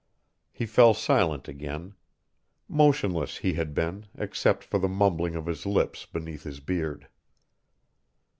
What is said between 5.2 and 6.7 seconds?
of his lips beneath his